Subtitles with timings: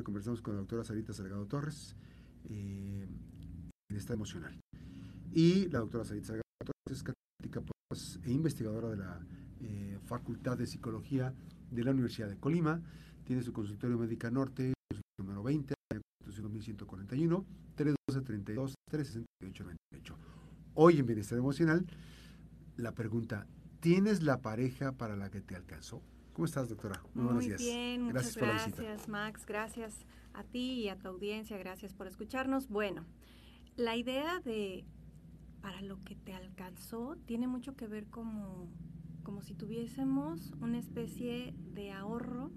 [0.00, 1.94] conversamos con la doctora Sarita Salgado Torres,
[2.48, 3.06] eh,
[3.90, 4.58] en estado emocional.
[5.32, 9.20] Y la doctora Sarita Salgado Torres es catedrática pues, e investigadora de la
[9.60, 11.34] eh, Facultad de Psicología
[11.70, 12.80] de la Universidad de Colima.
[13.24, 14.72] Tiene su consultorio médica norte,
[15.18, 15.74] número 20,
[16.24, 20.16] Constitución 2141, 312 32 368 98.
[20.74, 21.86] Hoy en Bienestar Emocional,
[22.76, 23.46] la pregunta,
[23.80, 26.02] ¿tienes la pareja para la que te alcanzó?
[26.32, 27.02] ¿Cómo estás, doctora?
[27.14, 27.60] Muy, buenos días.
[27.60, 29.44] bien, gracias muchas gracias, Max.
[29.46, 31.58] Gracias a ti y a tu audiencia.
[31.58, 32.68] Gracias por escucharnos.
[32.68, 33.04] Bueno,
[33.76, 34.86] la idea de
[35.60, 38.66] para lo que te alcanzó tiene mucho que ver como,
[39.22, 42.50] como si tuviésemos una especie de ahorro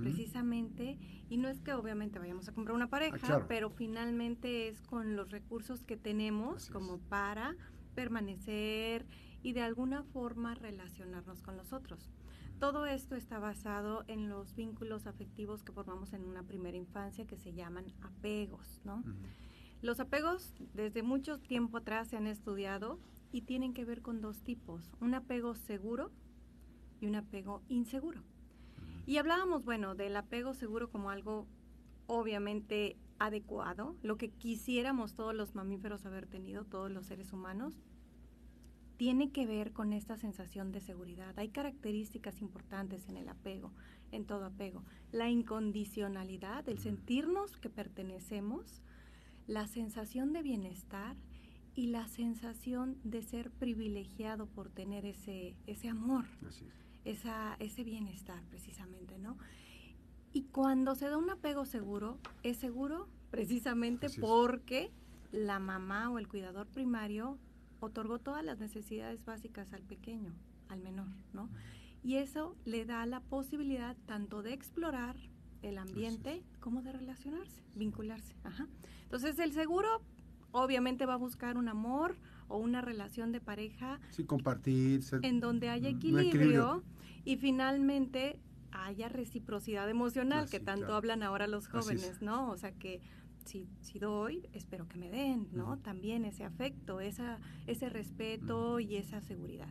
[0.00, 4.80] precisamente, y no es que obviamente vayamos a comprar una pareja, ah, pero finalmente es
[4.80, 7.54] con los recursos que tenemos como para
[7.94, 9.04] permanecer
[9.42, 12.10] y de alguna forma relacionarnos con los otros.
[12.58, 17.36] Todo esto está basado en los vínculos afectivos que formamos en una primera infancia que
[17.36, 19.02] se llaman apegos, ¿no?
[19.82, 22.98] Los apegos desde mucho tiempo atrás se han estudiado
[23.32, 26.10] y tienen que ver con dos tipos, un apego seguro
[27.00, 28.22] y un apego inseguro.
[29.06, 31.46] Y hablábamos, bueno, del apego seguro como algo
[32.06, 37.78] obviamente adecuado, lo que quisiéramos todos los mamíferos haber tenido, todos los seres humanos,
[38.96, 41.38] tiene que ver con esta sensación de seguridad.
[41.38, 43.72] Hay características importantes en el apego,
[44.12, 44.84] en todo apego.
[45.12, 48.82] La incondicionalidad, el sentirnos que pertenecemos,
[49.46, 51.16] la sensación de bienestar
[51.74, 56.24] y la sensación de ser privilegiado por tener ese, ese amor,
[57.04, 59.36] esa, ese bienestar precisamente, ¿no?
[60.32, 64.92] Y cuando se da un apego seguro, es seguro precisamente porque
[65.32, 67.38] la mamá o el cuidador primario
[67.84, 70.32] otorgó todas las necesidades básicas al pequeño,
[70.68, 71.48] al menor, ¿no?
[72.02, 75.16] Y eso le da la posibilidad tanto de explorar
[75.62, 78.34] el ambiente como de relacionarse, vincularse.
[79.04, 80.02] Entonces el seguro
[80.52, 82.16] obviamente va a buscar un amor
[82.48, 84.00] o una relación de pareja.
[84.10, 85.02] Sí, compartir.
[85.22, 86.84] en donde haya equilibrio,
[87.24, 88.38] y finalmente
[88.70, 92.50] haya reciprocidad emocional, que tanto hablan ahora los jóvenes, ¿no?
[92.50, 93.00] O sea que
[93.44, 95.78] si, si doy, espero que me den, ¿no?
[95.78, 99.68] También ese afecto, esa, ese respeto y esa seguridad.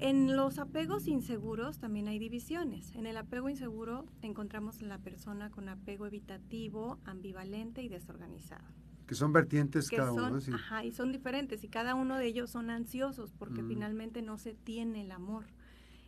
[0.00, 2.94] En los apegos inseguros también hay divisiones.
[2.94, 8.64] En el apego inseguro encontramos la persona con apego evitativo, ambivalente y desorganizado.
[9.06, 10.52] Que son vertientes cada uno, sí.
[10.54, 14.54] Ajá, y son diferentes y cada uno de ellos son ansiosos porque finalmente no se
[14.54, 15.44] tiene el amor.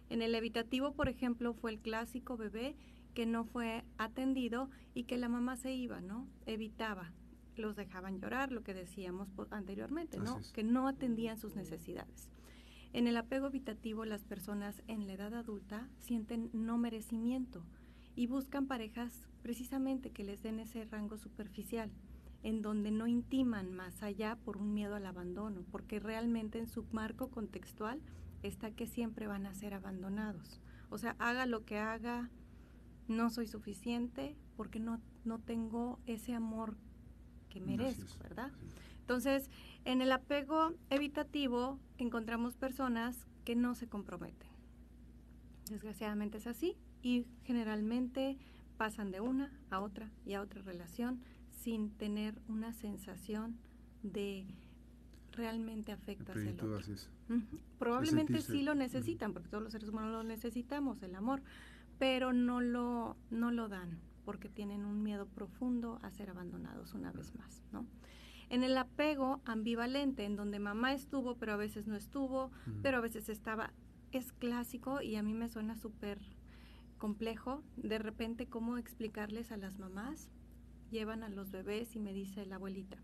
[0.09, 2.77] En el evitativo, por ejemplo, fue el clásico bebé
[3.15, 6.27] que no fue atendido y que la mamá se iba, ¿no?
[6.47, 7.13] Evitaba,
[7.57, 10.41] los dejaban llorar, lo que decíamos anteriormente, ¿no?
[10.53, 12.29] Que no atendían sus necesidades.
[12.93, 17.65] En el apego evitativo, las personas en la edad adulta sienten no merecimiento
[18.15, 21.91] y buscan parejas precisamente que les den ese rango superficial,
[22.43, 26.85] en donde no intiman más allá por un miedo al abandono, porque realmente en su
[26.93, 28.01] marco contextual
[28.43, 30.61] está que siempre van a ser abandonados.
[30.91, 32.31] O sea, haga lo que haga,
[33.09, 36.77] no soy suficiente porque no, no tengo ese amor
[37.49, 38.51] que merezco, ¿verdad?
[39.01, 39.51] Entonces,
[39.85, 44.49] en el apego evitativo encontramos personas que no se comprometen.
[45.69, 48.39] Desgraciadamente es así y generalmente
[48.77, 51.21] pasan de una a otra y a otra relación
[51.51, 53.59] sin tener una sensación
[54.03, 54.47] de
[55.33, 56.81] realmente afecta hacia el otro.
[57.79, 61.43] Probablemente sí lo necesitan, porque todos los seres humanos lo necesitamos, el amor,
[61.99, 67.13] pero no lo, no lo dan porque tienen un miedo profundo a ser abandonados una
[67.13, 67.87] vez más, ¿no?
[68.49, 72.51] En el apego ambivalente, en donde mamá estuvo, pero a veces no estuvo,
[72.83, 73.73] pero a veces estaba,
[74.13, 76.21] es clásico y a mí me suena súper
[76.99, 77.63] complejo.
[77.77, 80.29] De repente, ¿cómo explicarles a las mamás?
[80.91, 82.99] Llevan a los bebés y me dice la abuelita,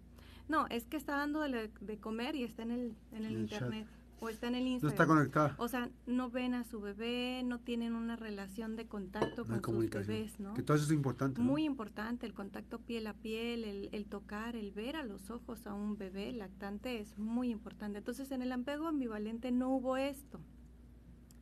[0.48, 3.86] no, es que está dando de, comer y está en el, en el, internet
[4.20, 4.96] o está en el Instagram.
[4.96, 5.54] No está conectada.
[5.58, 9.90] O sea, no ven a su bebé, no tienen una relación de contacto con sus
[9.90, 10.54] bebés, ¿no?
[10.54, 11.40] Que todo eso es importante.
[11.40, 15.66] Muy importante, el contacto piel a piel, el, el, tocar, el ver a los ojos
[15.66, 17.98] a un bebé lactante es muy importante.
[17.98, 20.40] Entonces, en el apego ambivalente no hubo esto.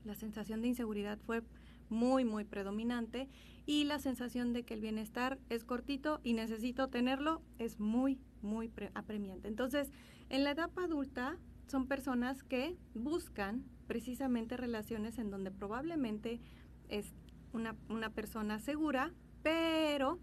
[0.04, 1.42] La sensación de inseguridad fue
[1.88, 3.28] muy, muy predominante
[3.64, 8.70] y la sensación de que el bienestar es cortito y necesito tenerlo es muy, muy
[8.94, 9.48] apremiante.
[9.48, 9.90] Entonces,
[10.28, 11.36] en la etapa adulta,
[11.66, 16.40] son personas que buscan precisamente relaciones en donde probablemente
[16.88, 17.12] es
[17.52, 20.18] una, una persona segura, pero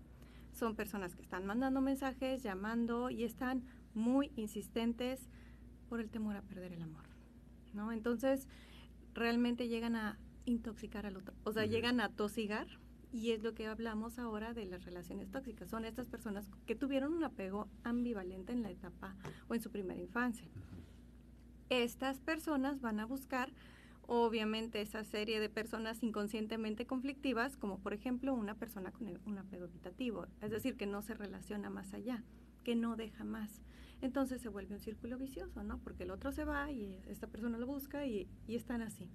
[0.51, 3.63] son personas que están mandando mensajes, llamando y están
[3.93, 5.29] muy insistentes
[5.89, 7.03] por el temor a perder el amor,
[7.73, 7.91] ¿no?
[7.91, 8.47] Entonces,
[9.13, 12.67] realmente llegan a intoxicar al otro, o sea, llegan a tosigar
[13.11, 15.69] Y es lo que hablamos ahora de las relaciones tóxicas.
[15.69, 19.15] Son estas personas que tuvieron un apego ambivalente en la etapa
[19.47, 20.47] o en su primera infancia.
[21.81, 23.51] Estas personas van a buscar,
[24.05, 29.65] obviamente, esa serie de personas inconscientemente conflictivas, como por ejemplo una persona con un apego
[29.65, 32.23] evitativo, es decir, que no se relaciona más allá,
[32.63, 33.63] que no deja más.
[34.01, 35.79] Entonces se vuelve un círculo vicioso, ¿no?
[35.79, 39.09] Porque el otro se va y esta persona lo busca y, y están así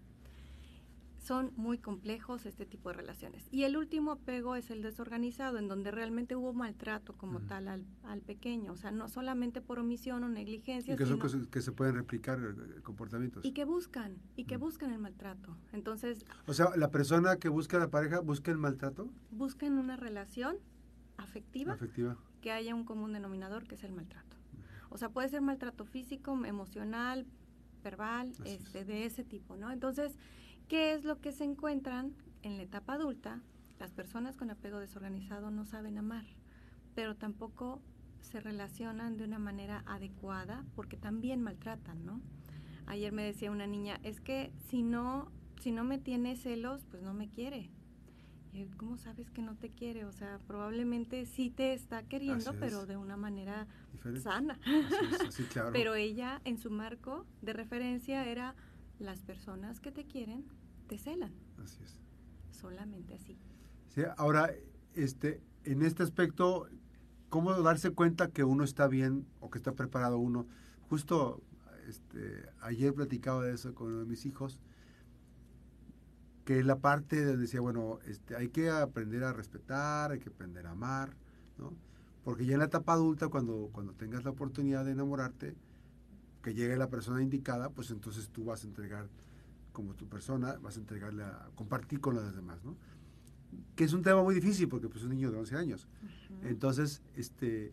[1.19, 3.47] son muy complejos este tipo de relaciones.
[3.51, 7.85] Y el último apego es el desorganizado, en donde realmente hubo maltrato como tal al,
[8.05, 10.95] al, pequeño, o sea, no solamente por omisión o negligencia.
[10.95, 13.45] Y que son cosas que se pueden replicar eh, comportamientos.
[13.45, 15.57] Y que buscan, y que buscan el maltrato.
[15.73, 16.25] Entonces...
[16.47, 19.11] O sea, la persona que busca la pareja busca el maltrato.
[19.31, 20.57] Buscan una relación
[21.17, 22.17] afectiva, afectiva.
[22.41, 24.37] que haya un común denominador que es el maltrato.
[24.91, 27.27] O sea, puede ser maltrato físico, emocional,
[27.83, 29.71] verbal, este, de ese tipo, ¿no?
[29.71, 30.17] Entonces,
[30.69, 32.13] ¿Qué es lo que se encuentran
[32.43, 33.41] en la etapa adulta?
[33.79, 36.27] Las personas con apego desorganizado no saben amar,
[36.95, 37.81] pero tampoco
[38.21, 42.21] se relacionan de una manera adecuada porque también maltratan, ¿no?
[42.87, 47.03] Ayer me decía una niña, es que si no, si no me tiene celos, pues
[47.03, 47.71] no me quiere.
[48.53, 50.05] Y ¿Cómo sabes que no te quiere?
[50.05, 53.67] O sea, probablemente sí te está queriendo, pero de una manera
[54.23, 54.59] sana.
[55.73, 58.55] pero ella en su marco de referencia era
[58.99, 60.45] las personas que te quieren
[60.87, 61.33] te celan.
[61.63, 62.01] Así es.
[62.51, 63.39] Solamente así.
[63.89, 64.51] Sí, ahora,
[64.95, 66.69] este, en este aspecto,
[67.29, 70.47] ¿cómo darse cuenta que uno está bien o que está preparado uno?
[70.89, 71.43] Justo
[71.87, 74.61] este, ayer platicaba de eso con uno de mis hijos,
[76.45, 80.31] que es la parte donde decía, bueno, este, hay que aprender a respetar, hay que
[80.31, 81.17] aprender a amar,
[81.59, 81.75] ¿no?
[82.25, 85.57] Porque ya en la etapa adulta, cuando, cuando tengas la oportunidad de enamorarte,
[86.43, 89.09] que llegue la persona indicada, pues entonces tú vas a entregar
[89.73, 92.77] como tu persona, vas a entregarle a compartir con los demás, ¿no?
[93.77, 95.89] Que es un tema muy difícil porque pues un niño de 11 años.
[96.43, 97.73] Entonces, este,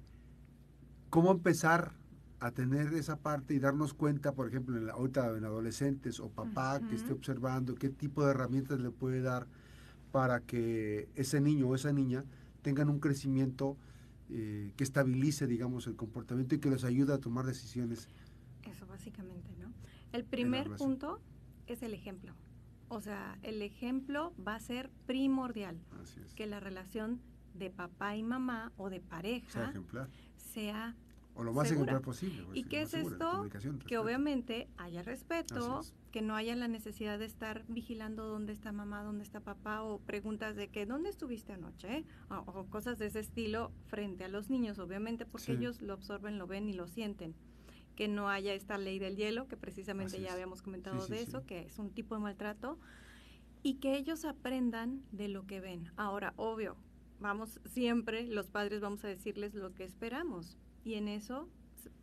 [1.10, 1.94] ¿cómo empezar
[2.40, 6.30] a tener esa parte y darnos cuenta, por ejemplo, en la, ahorita en adolescentes o
[6.30, 9.48] papá que esté observando, qué tipo de herramientas le puede dar
[10.12, 12.24] para que ese niño o esa niña
[12.62, 13.78] tengan un crecimiento
[14.30, 18.10] eh, que estabilice, digamos, el comportamiento y que les ayude a tomar decisiones.
[18.66, 19.74] Eso básicamente, ¿no?
[20.12, 21.22] El primer punto
[21.68, 22.34] es el ejemplo.
[22.88, 25.80] O sea, el ejemplo va a ser primordial.
[26.36, 27.22] Que la relación
[27.54, 30.10] de papá y mamá o de pareja sea, ejemplar.
[30.36, 30.96] sea
[31.36, 32.46] o lo más ejemplar posible.
[32.54, 33.48] ¿Y qué es esto?
[33.88, 35.82] Que obviamente haya respeto,
[36.12, 40.00] que no haya la necesidad de estar vigilando dónde está mamá, dónde está papá, o
[40.00, 44.80] preguntas de que dónde estuviste anoche, o, cosas de ese estilo frente a los niños,
[44.80, 47.36] obviamente, porque ellos lo absorben, lo ven y lo sienten
[47.96, 51.62] que no haya esta ley del hielo, que precisamente ya habíamos comentado de eso, que
[51.62, 52.78] es un tipo de maltrato,
[53.64, 55.92] y que ellos aprendan de lo que ven.
[55.96, 56.78] Ahora, obvio,
[57.20, 61.50] vamos siempre, los padres vamos a decirles lo que esperamos, y en eso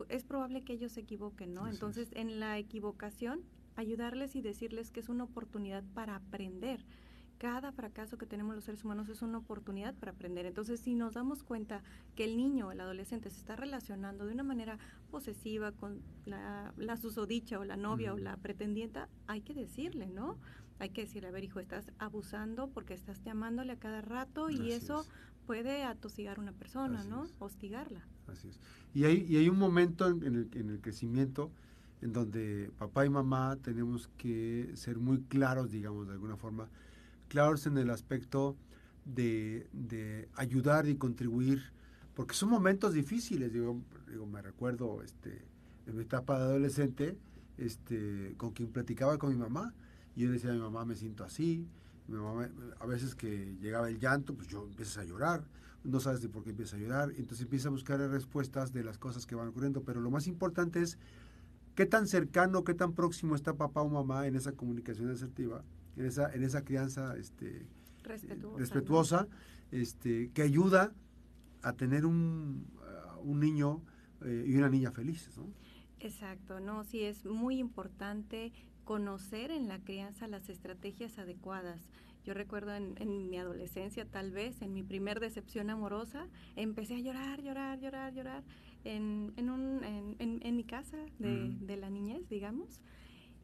[0.08, 1.68] es probable que ellos se equivoquen, ¿no?
[1.68, 3.42] Entonces, en la equivocación,
[3.76, 6.84] ayudarles y decirles que es una oportunidad para aprender
[7.42, 10.46] cada fracaso que tenemos los seres humanos es una oportunidad para aprender.
[10.46, 11.82] Entonces, si nos damos cuenta
[12.14, 14.78] que el niño o el adolescente se está relacionando de una manera
[15.10, 20.38] posesiva con la, susodicha o la novia o la pretendienta, hay que decirle, ¿no?
[20.78, 24.70] Hay que decirle, a ver, hijo, estás abusando porque estás llamándole a cada rato y
[24.70, 25.04] eso
[25.44, 27.26] puede atosigar a una persona, ¿no?
[27.40, 28.06] Hostigarla.
[28.28, 28.60] Así es.
[28.94, 31.50] Y hay, y hay un momento en el, en el crecimiento
[32.02, 36.68] en donde papá y mamá tenemos que ser muy claros, digamos, de alguna forma,
[37.32, 38.58] claros en el aspecto
[39.06, 41.62] de, ayudar y contribuir,
[42.12, 45.42] porque son momentos difíciles, digo, digo, me recuerdo este,
[45.86, 47.16] en mi etapa de adolescente,
[47.56, 49.72] este, con quien platicaba con mi mamá,
[50.14, 51.66] y yo decía mi mamá, me siento así,
[52.06, 55.42] mi mamá, a veces que llegaba el llanto, pues yo empiezo a llorar,
[55.84, 58.98] no sabes de por qué empieza a llorar, entonces empieza a buscar respuestas de las
[58.98, 60.98] cosas que van ocurriendo, pero lo más importante es
[61.76, 65.64] qué tan cercano, qué tan próximo está papá o mamá en esa comunicación asertiva
[65.96, 67.66] en esa, en esa crianza este,
[68.02, 69.28] respetuosa,
[69.70, 70.92] este, que ayuda
[71.62, 72.66] a tener un,
[73.22, 73.82] un niño
[74.24, 75.36] eh, y una niña felices.
[75.38, 75.46] ¿no?
[76.00, 78.52] Exacto, no, sí es muy importante
[78.84, 81.80] conocer en la crianza las estrategias adecuadas.
[82.24, 87.00] Yo recuerdo en, en, mi adolescencia, tal vez, en mi primer decepción amorosa, empecé a
[87.00, 88.44] llorar, llorar, llorar, llorar
[88.84, 92.80] en, en, un, en, en mi casa de, de, la niñez, digamos.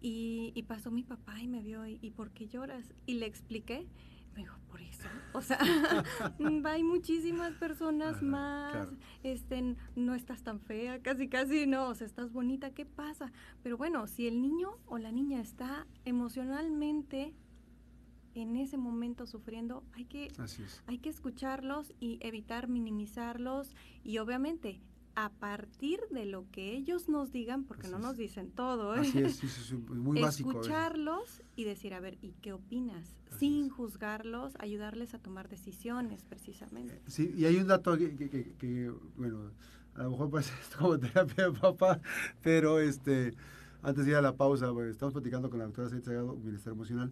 [0.01, 2.93] Y, pasó mi papá y me vio, y, por qué lloras?
[3.07, 3.87] Y le expliqué.
[4.35, 5.09] Me dijo, por eso.
[5.33, 5.59] O sea,
[6.65, 8.89] hay muchísimas personas más,
[9.23, 13.33] este, no estás tan fea, casi, casi no, o sea, estás bonita, ¿qué pasa?
[13.63, 17.35] Pero bueno, si el niño o la niña está emocionalmente
[18.35, 20.33] en ese momento sufriendo, hay que,
[20.87, 23.75] hay que escucharlos y evitar minimizarlos
[24.05, 24.81] y obviamente
[25.19, 29.01] a partir de lo que ellos nos digan, porque no nos dicen todo, ¿eh?
[29.01, 30.53] Así es, muy básico.
[30.53, 33.17] Escucharlos y decir, a ver, ¿y qué opinas?
[33.37, 36.95] Sin juzgarlos, ayudarles a tomar decisiones, precisamente.
[36.95, 39.51] Eh, sí, y hay un dato que, bueno,
[39.97, 42.01] a lo mejor parece como terapia de papá,
[42.41, 43.35] pero este,
[43.83, 47.11] antes de ir a la pausa, estamos platicando con la doctora Said Sagado, Bienestar Emocional,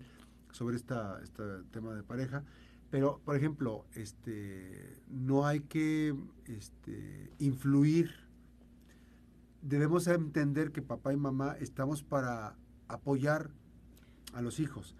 [0.52, 2.44] sobre esta, este tema de pareja.
[2.90, 6.14] Pero, por ejemplo, este, no hay que
[6.44, 8.10] este, influir.
[9.62, 12.56] Debemos entender que papá y mamá estamos para
[12.88, 13.50] apoyar
[14.32, 14.94] a los hijos.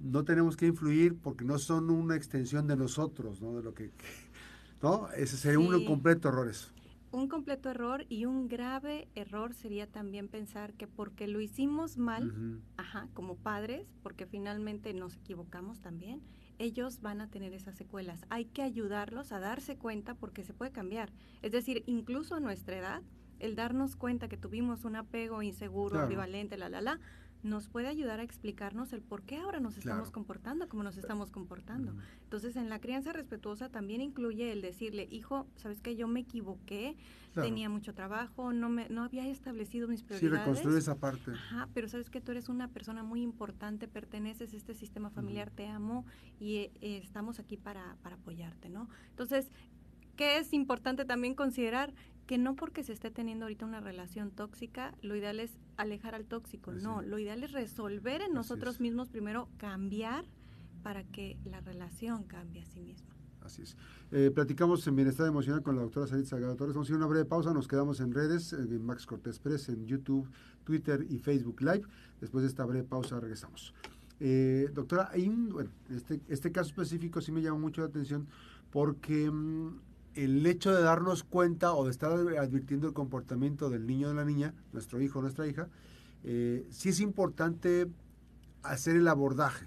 [0.00, 3.56] No tenemos que influir porque no son una extensión de nosotros, ¿no?
[3.56, 3.90] De lo que,
[4.82, 5.08] ¿no?
[5.10, 6.72] Ese sería un completo error eso.
[7.12, 12.60] Un completo error y un grave error sería también pensar que porque lo hicimos mal,
[12.76, 16.20] ajá, como padres, porque finalmente nos equivocamos también,
[16.58, 18.24] ellos van a tener esas secuelas.
[18.30, 21.12] Hay que ayudarlos a darse cuenta porque se puede cambiar.
[21.42, 23.02] Es decir, incluso a nuestra edad,
[23.38, 27.00] el darnos cuenta que tuvimos un apego inseguro, ambivalente, la, la, la,
[27.46, 31.30] nos puede ayudar a explicarnos el por qué ahora nos estamos comportando como nos estamos
[31.30, 31.94] comportando.
[32.24, 35.96] Entonces, en la crianza respetuosa también incluye el decirle, hijo, ¿sabes qué?
[35.96, 36.96] Yo me equivoqué,
[37.34, 40.38] tenía mucho trabajo, no me no había establecido mis prioridades.
[40.38, 41.32] Sí, reconstruir esa parte.
[41.32, 45.50] Ajá, pero sabes que tú eres una persona muy importante, perteneces a este sistema familiar,
[45.50, 46.04] te amo
[46.40, 48.88] y eh, estamos aquí para, para apoyarte, ¿no?
[49.10, 49.50] Entonces,
[50.16, 51.94] ¿qué es importante también considerar?
[52.26, 56.26] Que no porque se esté teniendo ahorita una relación tóxica, lo ideal es alejar al
[56.26, 60.24] tóxico, no, lo ideal es resolver en nosotros mismos primero, cambiar
[60.82, 63.14] para que la relación cambie a sí misma.
[63.44, 63.76] Así es.
[64.10, 66.74] Eh, platicamos en Bienestar Emocional con la doctora Sarit Salgado Torres.
[66.74, 69.68] Vamos a ir a una breve pausa, nos quedamos en redes, en Max Cortés Pérez,
[69.68, 70.28] en YouTube,
[70.64, 71.82] Twitter y Facebook Live.
[72.20, 73.72] Después de esta breve pausa regresamos.
[74.18, 78.26] Eh, doctora, hay bueno, este, este caso específico sí me llama mucho la atención
[78.70, 79.78] porque mm,
[80.16, 84.16] el hecho de darnos cuenta o de estar advirtiendo el comportamiento del niño o de
[84.16, 85.68] la niña, nuestro hijo o nuestra hija,
[86.24, 87.86] eh, sí es importante
[88.62, 89.66] hacer el abordaje.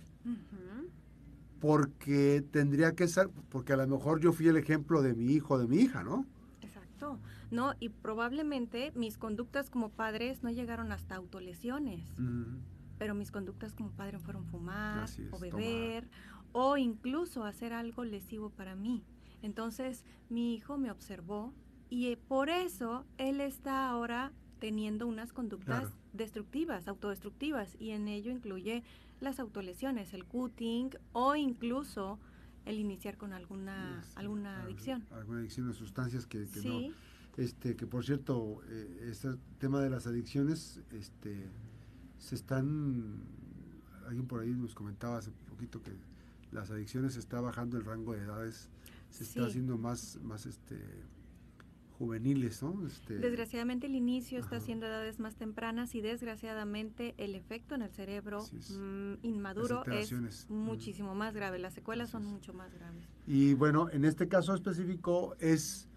[1.61, 5.55] Porque tendría que ser, porque a lo mejor yo fui el ejemplo de mi hijo
[5.55, 6.25] o de mi hija, ¿no?
[6.61, 7.19] Exacto.
[7.51, 12.01] No, y probablemente mis conductas como padres no llegaron hasta autolesiones.
[12.97, 16.09] Pero mis conductas como padre fueron fumar o beber
[16.51, 19.03] o incluso hacer algo lesivo para mí.
[19.41, 21.53] Entonces mi hijo me observó
[21.89, 28.31] y eh, por eso él está ahora teniendo unas conductas destructivas, autodestructivas, y en ello
[28.31, 28.83] incluye
[29.21, 32.19] las autolesiones, el cutting o incluso
[32.65, 35.05] el iniciar con alguna alguna adicción.
[35.11, 36.93] Alguna adicción de sustancias que, no.
[37.37, 39.29] Este, que por cierto, eh, este
[39.59, 41.49] tema de las adicciones, este,
[42.17, 43.23] se están,
[44.05, 45.93] alguien por ahí nos comentaba hace poquito que
[46.51, 48.69] las adicciones está bajando el rango de edades
[49.09, 50.77] se está haciendo más, más este
[51.99, 52.87] juveniles, ¿no?
[52.87, 57.91] Este, desgraciadamente el inicio está haciendo edades más tempranas y desgraciadamente el efecto en el
[57.91, 61.59] cerebro mm, inmaduro es muchísimo más grave.
[61.59, 63.03] Las secuelas son mucho más graves.
[63.27, 65.89] Y bueno, en este caso específico es,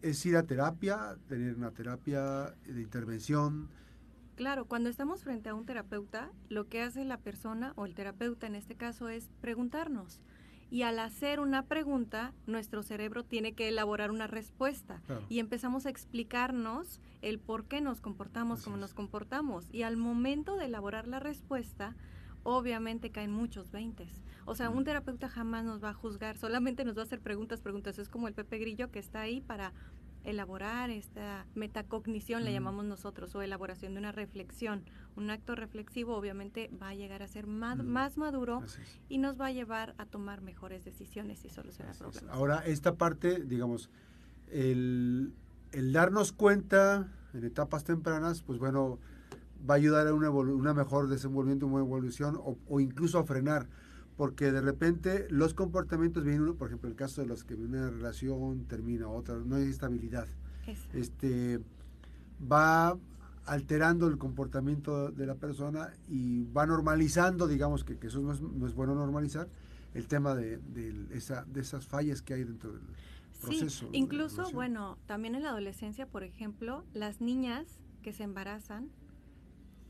[0.00, 3.70] es ir a terapia, tener una terapia de intervención.
[4.36, 8.46] Claro, cuando estamos frente a un terapeuta, lo que hace la persona o el terapeuta
[8.46, 10.20] en este caso es preguntarnos
[10.74, 15.88] y al hacer una pregunta, nuestro cerebro tiene que elaborar una respuesta y empezamos a
[15.88, 19.72] explicarnos el por qué nos comportamos como nos comportamos.
[19.72, 21.94] Y al momento de elaborar la respuesta,
[22.42, 24.24] obviamente caen muchos veintes.
[24.46, 27.60] O sea, un terapeuta jamás nos va a juzgar, solamente nos va a hacer preguntas,
[27.60, 28.00] preguntas.
[28.00, 29.72] Es como el Pepe Grillo que está ahí para
[30.24, 34.82] elaborar esta metacognición, le llamamos nosotros, o elaboración de una reflexión.
[35.16, 38.62] Un acto reflexivo obviamente va a llegar a ser más, más maduro
[39.08, 42.34] y nos va a llevar a tomar mejores decisiones y solucionar problemas.
[42.34, 43.90] Ahora, esta parte, digamos,
[44.50, 45.32] el,
[45.72, 48.98] darnos cuenta en etapas tempranas, pues bueno,
[49.68, 53.68] va a ayudar a una, una mejor desenvolvimiento, una evolución o, o incluso a frenar
[54.16, 58.64] porque de repente los comportamientos vienen, por ejemplo, el caso de los que una relación
[58.66, 60.28] termina otra, no hay estabilidad.
[60.92, 61.60] Este
[62.40, 62.96] va
[63.46, 68.94] alterando el comportamiento de la persona y va normalizando, digamos que, eso no es, bueno
[68.94, 69.48] normalizar,
[69.92, 70.58] el tema de,
[71.12, 72.82] esa, de esas fallas que hay dentro del
[73.40, 73.86] proceso.
[73.86, 78.88] Sí, incluso, bueno, también en la adolescencia, por ejemplo, las niñas que se embarazan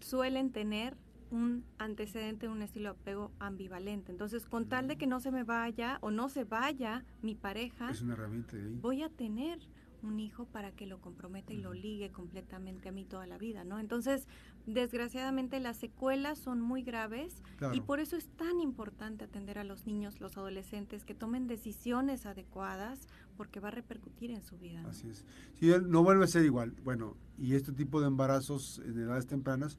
[0.01, 0.97] suelen tener
[1.35, 4.13] un antecedente, un estilo de apego ambivalente.
[4.13, 7.91] Entonces, con tal de que no se me vaya o no se vaya mi pareja,
[7.91, 9.59] es una herramienta voy a tener
[10.05, 13.65] un hijo para que lo comprometa y lo ligue completamente a mí toda la vida,
[13.65, 13.79] ¿no?
[13.79, 14.29] Entonces,
[14.67, 19.87] desgraciadamente las secuelas son muy graves y por eso es tan importante atender a los
[19.87, 24.85] niños, los adolescentes, que tomen decisiones adecuadas porque va a repercutir en su vida.
[24.87, 25.25] Así es.
[25.55, 29.79] Si no vuelve a ser igual, bueno, y este tipo de embarazos en edades tempranas,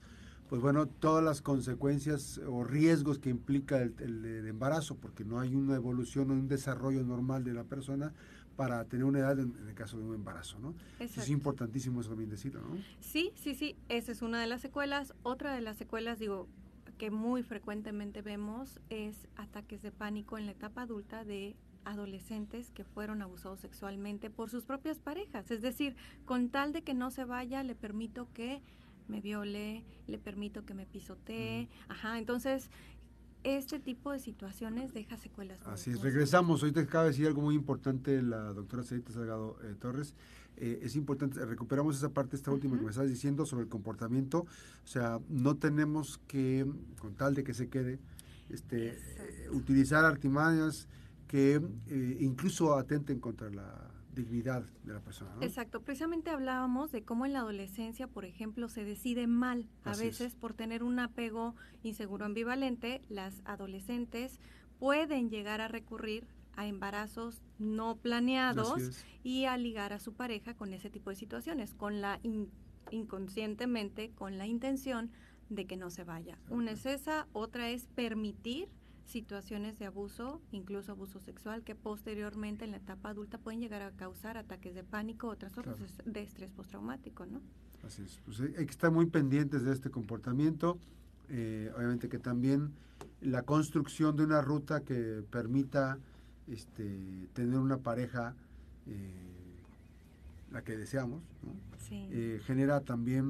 [0.49, 5.55] pues bueno, todas las consecuencias o riesgos que implica el, el, embarazo, porque no hay
[5.55, 8.13] una evolución o un desarrollo normal de la persona
[8.55, 10.75] para tener una edad en, el caso de un embarazo, ¿no?
[10.99, 12.77] Es importantísimo eso también decirlo, ¿no?
[12.99, 15.13] Sí, sí, sí, esa es una de las secuelas.
[15.23, 16.47] Otra de las secuelas, digo,
[16.97, 22.83] que muy frecuentemente vemos es ataques de pánico en la etapa adulta de adolescentes que
[22.83, 25.51] fueron abusados sexualmente por sus propias parejas.
[25.51, 28.61] Es decir, con tal de que no se vaya, le permito que
[29.07, 31.69] me viole, le permito que me pisotee.
[31.87, 32.69] Ajá, entonces
[33.45, 35.59] este tipo de situaciones deja secuelas.
[35.65, 36.63] Así es, regresamos.
[36.63, 40.15] Ahorita acaba de decir algo muy importante la doctora Celita Salgado eh, Torres.
[40.57, 44.39] Eh, es importante, recuperamos esa parte, esta última que me estás diciendo sobre el comportamiento.
[44.83, 46.65] O sea, no tenemos que,
[46.99, 47.99] con tal de que se quede,
[48.49, 50.87] este, eh, utilizar artimañas
[51.27, 51.61] que
[52.19, 55.31] incluso atenten contra la dignidad de la persona.
[55.41, 60.35] Exacto, precisamente hablábamos de cómo en la adolescencia, por ejemplo, se decide mal a veces
[60.35, 64.39] por tener un apego inseguro ambivalente, las adolescentes
[64.79, 70.73] pueden llegar a recurrir a embarazos no planeados y a ligar a su pareja con
[70.73, 72.19] ese tipo de situaciones, con la
[72.91, 75.11] inconscientemente con la intención
[75.49, 76.37] de que no se vaya.
[76.49, 78.69] Una es esa, otra es permitir
[79.05, 83.91] situaciones de abuso, incluso abuso sexual, que posteriormente en la etapa adulta pueden llegar a
[83.91, 87.41] causar ataques de pánico o trastornos de estrés postraumático, ¿no?
[87.85, 88.19] Así es.
[88.25, 90.79] Pues hay que estar muy pendientes de este comportamiento.
[91.29, 92.73] Eh, obviamente que también
[93.21, 95.97] la construcción de una ruta que permita
[96.47, 98.35] este, tener una pareja,
[98.87, 99.11] eh,
[100.51, 101.23] la que deseamos,
[101.91, 103.25] eh, genera también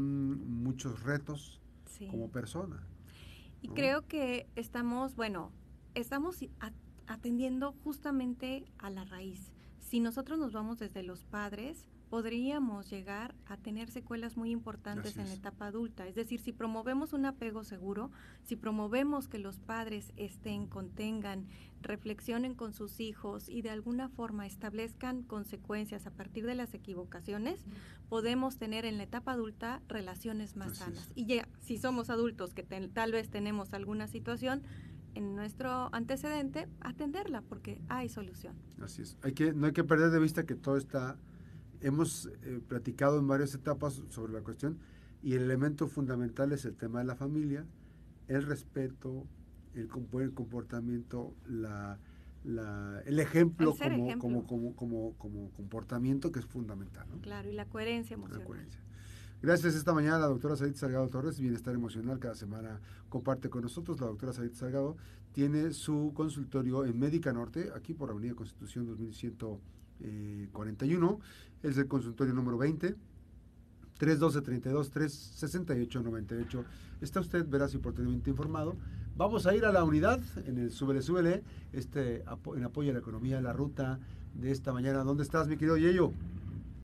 [0.63, 1.59] muchos retos
[2.09, 2.81] como persona.
[3.61, 5.51] Y creo que estamos, bueno,
[5.95, 6.37] estamos
[7.07, 9.51] atendiendo justamente a la raíz.
[9.79, 15.27] Si nosotros nos vamos desde los padres, podríamos llegar a tener secuelas muy importantes en
[15.27, 16.07] la etapa adulta.
[16.07, 18.11] Es decir, si promovemos un apego seguro,
[18.43, 21.47] si promovemos que los padres estén, contengan,
[21.81, 27.59] reflexionen con sus hijos y de alguna forma establezcan consecuencias a partir de las equivocaciones,
[28.07, 31.09] podemos tener en la etapa adulta relaciones más sanas.
[31.15, 34.63] Y ya, si somos adultos que tal vez tenemos alguna situación,
[35.15, 38.55] en nuestro antecedente, atenderla porque hay solución.
[38.81, 39.17] Así es.
[39.23, 41.17] Hay que, no hay que perder de vista que todo está,
[41.81, 44.77] hemos eh, platicado en varias etapas sobre la cuestión
[45.23, 47.65] y el elemento fundamental es el tema de la familia,
[48.27, 49.25] el respeto,
[49.73, 51.99] el comportamiento, la,
[52.43, 57.07] la, el ejemplo, como, Como, como, como, como, comportamiento que es fundamental.
[57.21, 58.41] Claro, y la coherencia emocional.
[58.41, 58.81] La coherencia.
[59.45, 62.79] Gracias esta mañana a la doctora Said Salgado Torres, Bienestar Emocional, cada semana
[63.09, 63.99] comparte con nosotros.
[63.99, 64.97] La doctora Said Salgado
[65.33, 71.19] tiene su consultorio en Médica Norte, aquí por Avenida Constitución 2141.
[71.61, 72.95] Es el consultorio número 20.
[73.99, 76.63] 312-32-368-98.
[77.01, 78.75] Está usted verás y oportunamente informado.
[79.15, 82.23] Vamos a ir a la unidad en el Súbele Súbele, este,
[82.55, 83.99] en apoyo a la economía, la ruta
[84.33, 85.03] de esta mañana.
[85.03, 86.13] ¿Dónde estás, mi querido Yeyo?